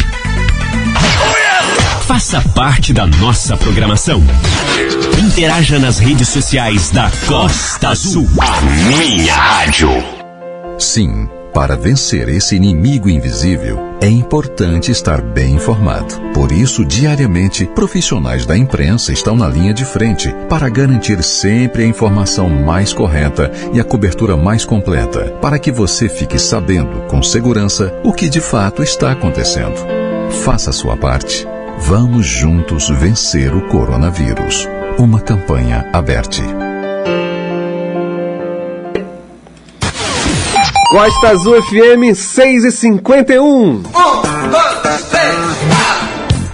[2.07, 4.23] Faça parte da nossa programação.
[5.19, 8.27] Interaja nas redes sociais da Costa Azul.
[8.39, 10.22] A minha rádio.
[10.83, 16.13] Sim, para vencer esse inimigo invisível, é importante estar bem informado.
[16.33, 21.87] Por isso, diariamente, profissionais da imprensa estão na linha de frente para garantir sempre a
[21.87, 27.97] informação mais correta e a cobertura mais completa, para que você fique sabendo com segurança
[28.03, 29.79] o que de fato está acontecendo.
[30.43, 31.47] Faça a sua parte.
[31.79, 34.67] Vamos juntos vencer o coronavírus.
[34.99, 36.72] Uma campanha aberta.
[40.93, 43.81] Costa Azul FM 6 e 51.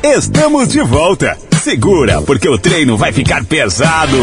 [0.01, 1.37] Estamos de volta.
[1.61, 4.15] Segura, porque o treino vai ficar pesado.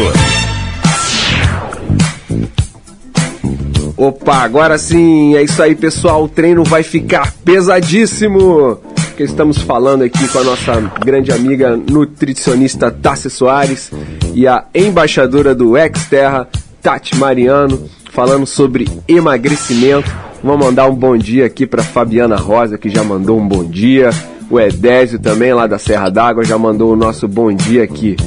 [3.95, 6.23] Opa, agora sim, é isso aí, pessoal.
[6.23, 8.79] O treino vai ficar pesadíssimo.
[9.09, 13.91] Porque estamos falando aqui com a nossa grande amiga nutricionista Tassi Soares
[14.33, 16.47] e a embaixadora do Exterra,
[16.81, 17.87] Tati Mariano,
[18.17, 20.11] falando sobre emagrecimento.
[20.43, 24.09] Vamos mandar um bom dia aqui para Fabiana Rosa, que já mandou um bom dia.
[24.49, 28.17] O Edésio também, lá da Serra d'Água, já mandou o nosso bom dia aqui.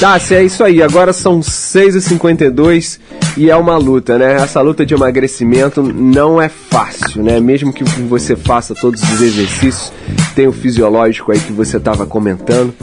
[0.00, 0.82] Tassi, é isso aí.
[0.82, 2.98] Agora são 6h52
[3.36, 4.34] e é uma luta, né?
[4.34, 7.38] Essa luta de emagrecimento não é fácil, né?
[7.38, 9.92] Mesmo que você faça todos os exercícios,
[10.34, 12.74] tem o fisiológico aí que você estava comentando.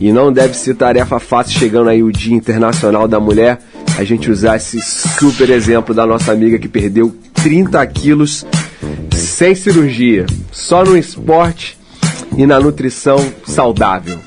[0.00, 3.60] E não deve ser tarefa fácil chegando aí o Dia Internacional da Mulher,
[3.98, 8.44] a gente usar esse super exemplo da nossa amiga que perdeu 30 quilos
[9.12, 11.78] sem cirurgia, só no esporte
[12.36, 13.16] e na nutrição
[13.46, 14.18] saudável.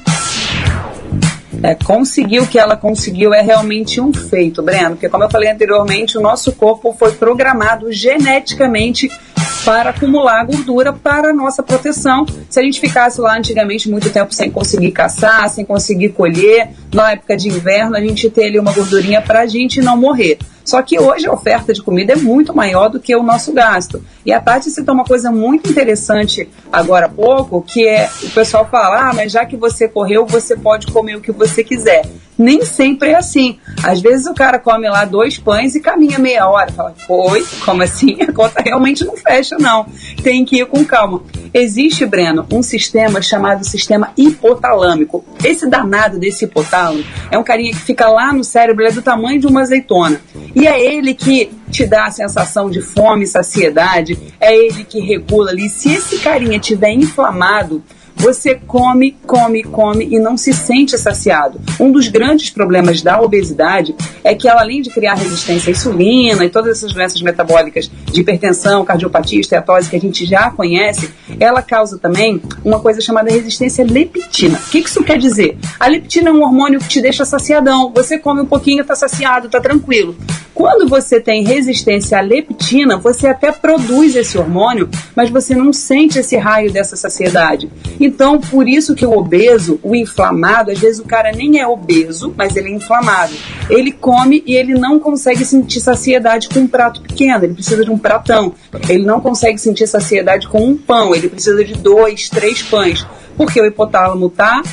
[1.62, 5.52] É, conseguir o que ela conseguiu é realmente um feito, Breno, porque como eu falei
[5.52, 9.10] anteriormente, o nosso corpo foi programado geneticamente
[9.66, 12.26] para acumular gordura para a nossa proteção.
[12.50, 17.12] Se a gente ficasse lá antigamente muito tempo sem conseguir caçar, sem conseguir colher, na
[17.12, 20.40] época de inverno a gente ter ali uma gordurinha para a gente não morrer.
[20.70, 24.06] Só que hoje a oferta de comida é muito maior do que o nosso gasto.
[24.24, 28.68] E a Tati citou uma coisa muito interessante agora há pouco, que é o pessoal
[28.70, 32.06] fala, ah, mas já que você correu, você pode comer o que você quiser.
[32.38, 33.58] Nem sempre é assim.
[33.84, 36.72] Às vezes o cara come lá dois pães e caminha meia hora.
[36.72, 38.18] Fala, oi, como assim?
[38.22, 39.86] A conta realmente não fecha, não.
[40.24, 41.22] Tem que ir com calma.
[41.54, 45.24] Existe, Breno, um sistema chamado sistema hipotalâmico.
[45.44, 49.02] Esse danado desse hipotálamo é um carinha que fica lá no cérebro, ele é do
[49.04, 50.20] tamanho de uma azeitona.
[50.56, 55.52] E é ele que te dá a sensação de fome saciedade, é ele que regula
[55.52, 55.70] ali.
[55.70, 57.84] Se esse carinha tiver inflamado,
[58.20, 61.60] você come, come, come e não se sente saciado.
[61.80, 66.44] Um dos grandes problemas da obesidade é que ela, além de criar resistência à insulina
[66.44, 71.10] e todas essas doenças metabólicas de hipertensão, cardiopatia, esteatose que a gente já conhece,
[71.40, 74.58] ela causa também uma coisa chamada resistência leptina.
[74.58, 75.58] O que isso quer dizer?
[75.80, 77.94] A leptina é um hormônio que te deixa saciadão.
[77.96, 80.16] Você come um pouquinho, está saciado, está tranquilo.
[80.60, 86.20] Quando você tem resistência à leptina, você até produz esse hormônio, mas você não sente
[86.20, 87.72] esse raio dessa saciedade.
[88.10, 92.34] Então, por isso que o obeso, o inflamado, às vezes o cara nem é obeso,
[92.36, 93.34] mas ele é inflamado.
[93.70, 97.92] Ele come e ele não consegue sentir saciedade com um prato pequeno, ele precisa de
[97.92, 98.52] um pratão.
[98.90, 103.06] Ele não consegue sentir saciedade com um pão, ele precisa de dois, três pães.
[103.38, 104.64] Porque o hipotálamo está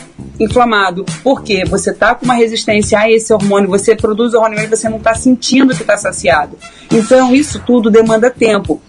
[0.40, 4.66] inflamado, porque você está com uma resistência a esse hormônio, você produz o hormônio e
[4.66, 6.56] você não está sentindo que está saciado.
[6.90, 8.80] Então, isso tudo demanda tempo.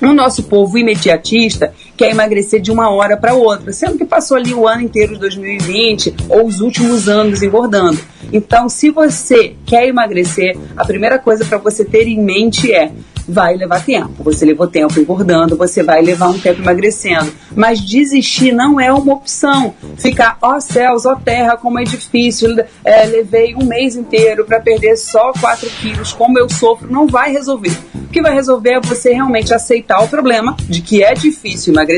[0.00, 4.52] O nosso povo imediatista quer emagrecer de uma hora para outra, sendo que passou ali
[4.52, 8.00] o ano inteiro de 2020 ou os últimos anos engordando.
[8.32, 12.90] Então, se você quer emagrecer, a primeira coisa para você ter em mente é
[13.28, 14.22] vai levar tempo.
[14.24, 17.32] Você levou tempo engordando, você vai levar um tempo emagrecendo.
[17.54, 19.74] Mas desistir não é uma opção.
[19.96, 22.48] Ficar, ó céus, ó terra, como é difícil.
[22.84, 27.32] É, levei um mês inteiro para perder só 4 quilos, como eu sofro, não vai
[27.32, 27.76] resolver.
[27.94, 31.91] O que vai resolver é você realmente aceitar o problema de que é difícil emagrecer,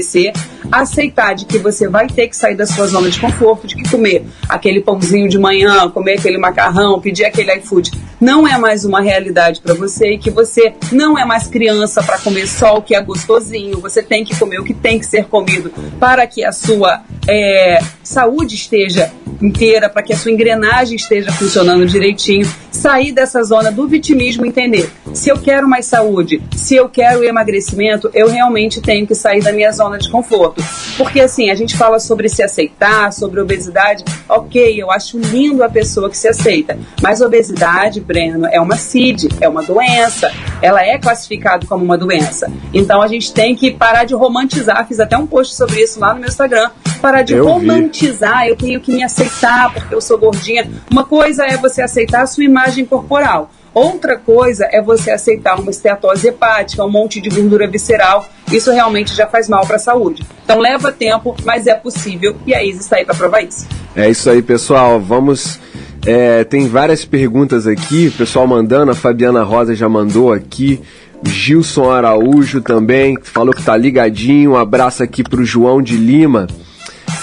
[0.70, 3.88] aceitar de que você vai ter que sair da sua zona de conforto, de que
[3.88, 9.00] comer aquele pãozinho de manhã, comer aquele macarrão, pedir aquele iFood, não é mais uma
[9.00, 12.94] realidade para você e que você não é mais criança para comer só o que
[12.94, 16.52] é gostosinho, você tem que comer o que tem que ser comido para que a
[16.52, 22.48] sua é, saúde esteja inteira, para que a sua engrenagem esteja funcionando direitinho,
[22.84, 27.24] sair dessa zona do vitimismo e entender se eu quero mais saúde, se eu quero
[27.24, 30.62] emagrecimento, eu realmente tenho que sair da minha zona de conforto.
[30.98, 35.68] Porque assim, a gente fala sobre se aceitar, sobre obesidade, ok, eu acho lindo a
[35.68, 40.30] pessoa que se aceita, mas obesidade, Breno, é uma CID, é uma doença,
[40.60, 42.52] ela é classificada como uma doença.
[42.72, 46.12] Então a gente tem que parar de romantizar, fiz até um post sobre isso lá
[46.12, 46.70] no meu Instagram,
[47.04, 47.50] parar de Eu vi.
[47.50, 50.70] romantizar, eu tenho que me aceitar porque eu sou gordinha.
[50.90, 53.50] Uma coisa é você aceitar a sua imagem corporal.
[53.74, 58.26] Outra coisa é você aceitar uma esteatose hepática, um monte de gordura visceral.
[58.50, 60.22] Isso realmente já faz mal para a saúde.
[60.44, 63.66] Então leva tempo, mas é possível e a Isis está aí para provar isso.
[63.96, 65.00] É isso aí, pessoal.
[65.00, 65.58] Vamos.
[66.06, 70.80] é, tem várias perguntas aqui, o pessoal mandando, a Fabiana Rosa já mandou aqui.
[71.20, 74.52] o Gilson Araújo também, falou que tá ligadinho.
[74.52, 76.46] Um abraço aqui pro João de Lima.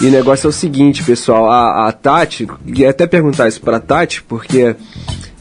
[0.02, 3.80] E o negócio é o seguinte, pessoal, a, a Tati, ia até perguntar isso pra
[3.80, 4.76] Tati, porque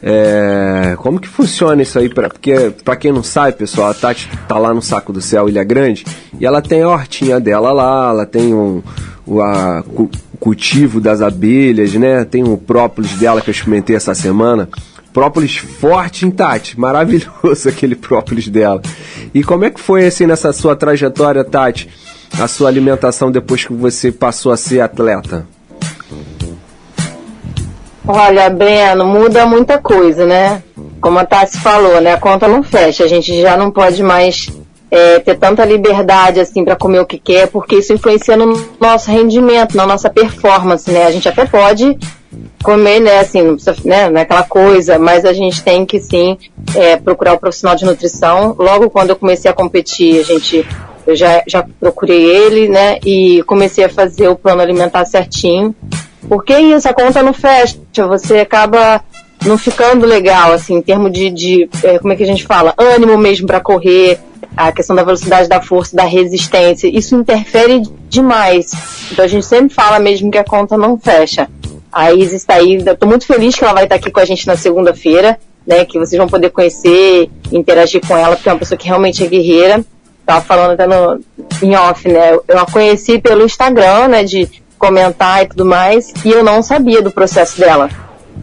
[0.02, 2.08] é, como que funciona isso aí?
[2.08, 5.48] Pra, porque, pra quem não sabe, pessoal, a Tati tá lá no Saco do Céu,
[5.48, 6.04] Ilha Grande,
[6.38, 8.82] e ela tem a hortinha dela lá, ela tem um,
[9.26, 12.24] o a, cu- cultivo das abelhas, né?
[12.24, 14.68] Tem o própolis dela que eu experimentei essa semana.
[15.12, 16.78] Própolis forte, hein, Tati?
[16.78, 18.80] Maravilhoso aquele própolis dela.
[19.34, 21.88] E como é que foi, assim, nessa sua trajetória, Tati,
[22.38, 25.46] a sua alimentação depois que você passou a ser atleta?
[28.06, 30.62] Olha, Breno, muda muita coisa, né?
[31.00, 32.14] Como a Tassi falou, né?
[32.14, 33.04] A conta não fecha.
[33.04, 34.48] A gente já não pode mais
[34.90, 39.10] é, ter tanta liberdade assim para comer o que quer, porque isso influencia no nosso
[39.10, 41.04] rendimento, na nossa performance, né?
[41.04, 41.96] A gente até pode
[42.62, 43.20] comer, né?
[43.20, 44.08] Assim, não precisa, né?
[44.10, 46.38] Não é coisa, mas a gente tem que sim
[46.74, 48.56] é, procurar o profissional de nutrição.
[48.58, 50.66] Logo quando eu comecei a competir, a gente
[51.06, 52.98] eu já, já procurei ele, né?
[53.04, 55.74] E comecei a fazer o plano alimentar certinho.
[56.28, 59.02] Porque isso, a conta não fecha, você acaba
[59.44, 62.74] não ficando legal, assim, em termos de, de eh, como é que a gente fala,
[62.76, 64.18] ânimo mesmo para correr,
[64.56, 68.72] a questão da velocidade, da força, da resistência, isso interfere demais.
[69.10, 71.48] Então a gente sempre fala mesmo que a conta não fecha.
[71.92, 74.46] A Isis está aí, tô muito feliz que ela vai estar aqui com a gente
[74.46, 78.78] na segunda-feira, né, que vocês vão poder conhecer, interagir com ela, porque é uma pessoa
[78.78, 79.84] que realmente é guerreira.
[80.24, 81.20] Tava falando até no,
[81.62, 84.48] em off, né, eu a conheci pelo Instagram, né, de
[84.80, 87.90] comentar e tudo mais, e eu não sabia do processo dela.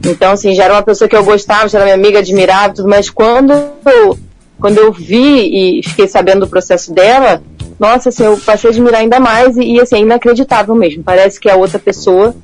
[0.05, 2.87] Então, assim, já era uma pessoa que eu gostava, já era minha amiga, admirava tudo,
[2.87, 4.17] mas quando eu,
[4.59, 7.41] quando eu vi e fiquei sabendo do processo dela,
[7.79, 11.03] nossa, assim, eu passei a admirar ainda mais e, e, assim, é inacreditável mesmo.
[11.03, 12.35] Parece que é outra pessoa,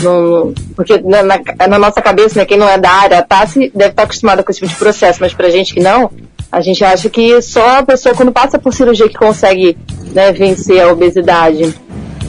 [0.00, 1.38] não, porque na, na,
[1.68, 4.50] na nossa cabeça, né, quem não é da área, a Tassi deve estar acostumada com
[4.50, 6.10] esse tipo de processo, mas pra gente que não,
[6.50, 9.76] a gente acha que só a pessoa quando passa por cirurgia que consegue
[10.14, 11.74] né, vencer a obesidade.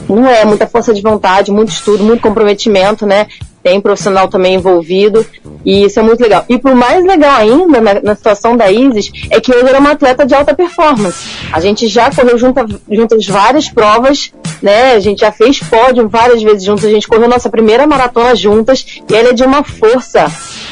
[0.08, 3.26] Não é, muita força de vontade, muito estudo, muito comprometimento, né?
[3.62, 5.24] Tem profissional também envolvido
[5.64, 6.44] e isso é muito legal.
[6.48, 9.92] E pro mais legal ainda na, na situação da Isis é que eu era uma
[9.92, 11.26] atleta de alta performance.
[11.50, 14.32] A gente já correu junta, juntas várias provas,
[14.64, 14.94] né?
[14.94, 16.86] A gente já fez pódio várias vezes juntas.
[16.86, 20.26] A gente correu nossa primeira maratona juntas e ela é de uma força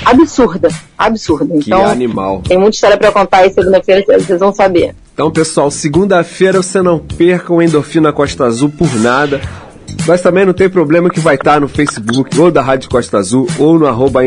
[0.04, 1.54] absurda, absurda.
[1.58, 2.40] Que Então animal.
[2.46, 4.94] tem muita história para contar aí segunda-feira vocês vão saber.
[5.12, 9.40] Então, pessoal, segunda-feira você não perca o Endorfina Costa Azul por nada.
[10.06, 13.48] Mas também não tem problema que vai estar no Facebook ou da Rádio Costa Azul
[13.58, 14.20] ou no arroba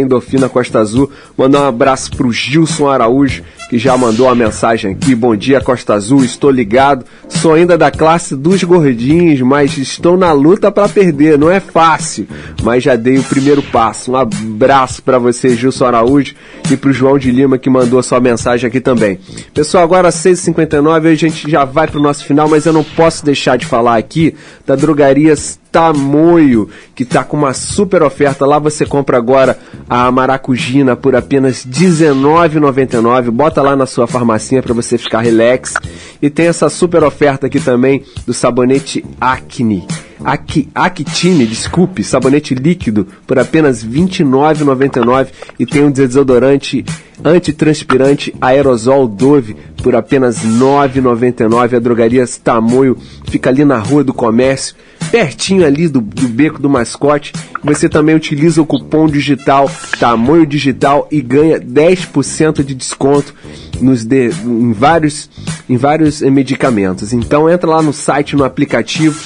[0.52, 1.12] Costa Azul.
[1.38, 5.14] Mandar um abraço pro Gilson Araújo, que já mandou uma mensagem aqui.
[5.14, 7.06] Bom dia, Costa Azul, estou ligado.
[7.28, 11.38] Sou ainda da classe dos gordinhos, mas estou na luta para perder.
[11.38, 12.28] Não é fácil,
[12.64, 14.14] mas já dei o primeiro passo.
[14.14, 16.36] Um abraço para você, Gilson Araújo,
[16.72, 19.20] e pro João de Lima, que mandou a sua mensagem aqui também.
[19.54, 23.26] Pessoal, agora às 6h59 a gente já vai pro nosso final, mas eu não posso
[23.26, 24.36] deixar de falar aqui
[24.66, 28.46] da drogarias Tamoio, que tá com uma super oferta.
[28.46, 33.30] Lá você compra agora a maracujina por apenas R$19,99.
[33.30, 35.74] Bota lá na sua farmacinha para você ficar relax.
[36.22, 39.86] E tem essa super oferta aqui também do sabonete Acne.
[40.24, 45.28] Ac Actine, desculpe, sabonete líquido por apenas R$ 29,99
[45.60, 46.86] e tem um desodorante
[47.24, 51.76] antitranspirante aerosol Dove por apenas R$ 9,99.
[51.76, 54.76] A drogaria Tamoio fica ali na Rua do Comércio,
[55.16, 57.32] pertinho ali do, do beco do mascote.
[57.64, 63.34] Você também utiliza o cupom digital Tamoio Digital e ganha 10% de desconto
[63.80, 65.30] nos de, em vários
[65.70, 67.14] em vários eh, medicamentos.
[67.14, 69.18] Então entra lá no site, no aplicativo,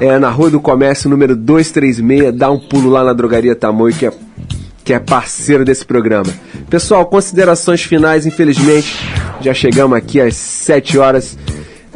[0.00, 4.06] é, na Rua do Comércio, número 236, dá um pulo lá na Drogaria Tamoio, que
[4.06, 4.12] é,
[4.82, 6.32] que é parceiro desse programa.
[6.70, 8.96] Pessoal, considerações finais, infelizmente,
[9.42, 11.36] já chegamos aqui às 7 horas.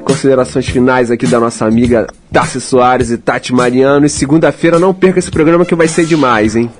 [0.05, 4.07] Considerações finais aqui da nossa amiga Tassi Soares e Tati Mariano.
[4.07, 6.71] E segunda-feira não perca esse programa que vai ser demais, hein?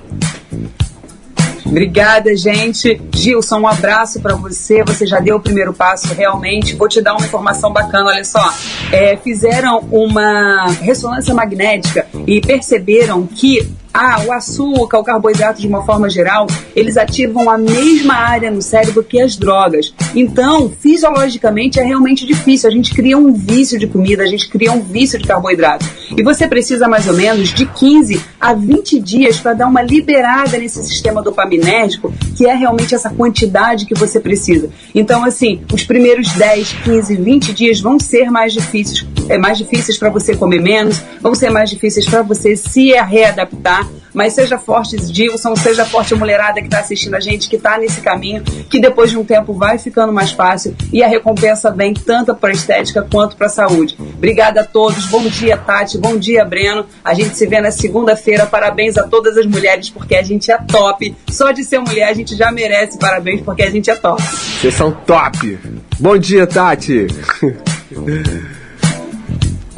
[1.65, 2.99] Obrigada, gente.
[3.13, 4.83] Gilson, um abraço para você.
[4.83, 6.75] Você já deu o primeiro passo, realmente.
[6.75, 8.05] Vou te dar uma informação bacana.
[8.09, 8.51] Olha só,
[8.91, 15.83] É, fizeram uma ressonância magnética e perceberam que ah, o açúcar, o carboidrato de uma
[15.85, 19.93] forma geral, eles ativam a mesma área no cérebro que as drogas.
[20.15, 22.69] Então, fisiologicamente é realmente difícil.
[22.69, 25.85] A gente cria um vício de comida, a gente cria um vício de carboidrato.
[26.15, 30.57] E você precisa mais ou menos de 15 a 20 dias para dar uma liberada
[30.57, 34.69] nesse sistema dopaminérgico, que é realmente essa quantidade que você precisa.
[34.93, 39.97] Então, assim, os primeiros 10, 15, 20 dias vão ser mais difíceis, é mais difíceis
[39.97, 43.88] para você comer menos, vão ser mais difíceis para você se readaptar.
[44.13, 47.77] Mas seja forte, Dilson, seja forte a mulherada que está assistindo a gente, que está
[47.77, 51.93] nesse caminho, que depois de um tempo vai ficando mais fácil e a recompensa vem
[51.93, 53.95] tanto para a estética quanto para a saúde.
[53.99, 55.05] Obrigada a todos.
[55.07, 55.97] Bom dia, Tati.
[55.97, 56.85] Bom dia, Breno.
[57.03, 58.45] A gente se vê na segunda-feira.
[58.45, 61.15] Parabéns a todas as mulheres, porque a gente é top.
[61.29, 64.21] Só de ser mulher, a gente já merece parabéns, porque a gente é top.
[64.21, 65.57] Vocês são top!
[65.99, 67.07] Bom dia, Tati!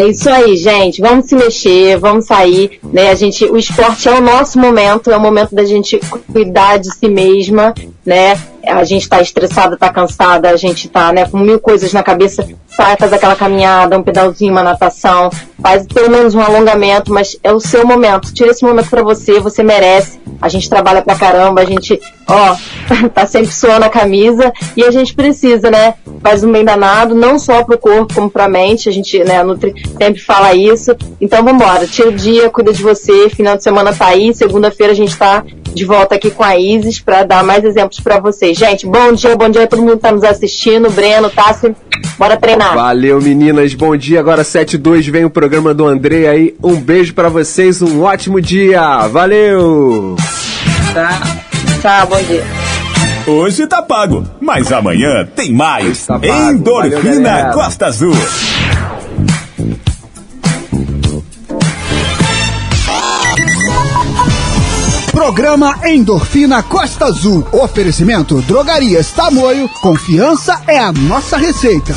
[0.01, 0.99] É isso aí, gente.
[0.99, 3.11] Vamos se mexer, vamos sair, né?
[3.11, 5.99] A gente, o esporte é o nosso momento, é o momento da gente
[6.31, 7.71] cuidar de si mesma,
[8.03, 8.35] né?
[8.65, 12.47] A gente tá estressada, tá cansada, a gente tá, né, com mil coisas na cabeça.
[12.81, 15.29] Sai, faz aquela caminhada, um pedalzinho, uma natação,
[15.61, 18.33] faz pelo menos um alongamento, mas é o seu momento.
[18.33, 20.19] Tira esse momento pra você, você merece.
[20.41, 22.55] A gente trabalha pra caramba, a gente, ó,
[23.13, 25.93] tá sempre suando a camisa e a gente precisa, né?
[26.23, 28.89] Faz um bem danado, não só pro corpo, como pra mente.
[28.89, 29.43] A gente, né,
[29.99, 30.95] sempre fala isso.
[31.21, 33.29] Então vambora, tira o dia, cuida de você.
[33.29, 36.99] Final de semana tá aí, segunda-feira a gente tá de volta aqui com a Isis
[36.99, 38.57] pra dar mais exemplos pra vocês.
[38.57, 40.89] Gente, bom dia, bom dia a todo mundo que tá nos assistindo.
[40.89, 41.75] Breno, Tassi,
[42.17, 42.70] bora treinar.
[42.75, 43.73] Valeu, meninas.
[43.73, 44.19] Bom dia.
[44.19, 46.55] Agora 7 e 2 vem o programa do André aí.
[46.63, 49.07] Um beijo pra vocês, um ótimo dia.
[49.07, 50.15] Valeu!
[50.93, 51.19] Tá.
[51.81, 52.45] Tchau, bom dia.
[53.27, 56.05] Hoje tá pago, mas amanhã tem mais.
[56.05, 56.25] pago.
[56.25, 57.53] Endorfina Valeu.
[57.53, 58.15] Costa Azul.
[65.11, 67.45] Programa Endorfina Costa Azul.
[67.51, 69.69] Oferecimento Drogarias Tamoio.
[69.81, 71.93] Confiança é a nossa receita.